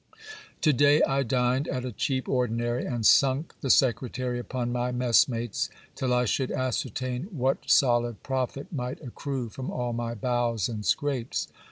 To 0.61 0.73
day 0.73 1.03
I 1.03 1.21
dined 1.21 1.67
at 1.67 1.85
a 1.85 1.91
cheap 1.91 2.27
ordinary, 2.27 2.87
and 2.87 3.05
sunk 3.05 3.53
the 3.61 3.69
secretary 3.69 4.39
upon 4.39 4.71
my 4.71 4.91
mess 4.91 5.27
mates, 5.27 5.69
till 5.95 6.11
I 6.11 6.25
should 6.25 6.49
ascertain 6.49 7.25
what 7.25 7.69
solid 7.69 8.23
profit 8.23 8.73
might 8.73 8.99
accrue 9.03 9.49
from 9.49 9.69
all 9.69 9.93
my 9.93 10.15
bows 10.15 10.67
and 10.67 10.83
scrapes. 10.83 11.49